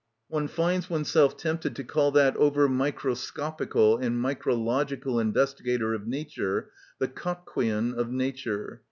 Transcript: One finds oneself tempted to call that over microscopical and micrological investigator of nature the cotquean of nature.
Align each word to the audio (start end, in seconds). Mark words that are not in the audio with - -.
One 0.29 0.47
finds 0.47 0.89
oneself 0.89 1.37
tempted 1.37 1.75
to 1.75 1.83
call 1.83 2.09
that 2.13 2.35
over 2.37 2.67
microscopical 2.67 3.97
and 3.97 4.15
micrological 4.19 5.21
investigator 5.21 5.93
of 5.93 6.07
nature 6.07 6.71
the 6.97 7.07
cotquean 7.07 7.93
of 7.95 8.09
nature. 8.11 8.79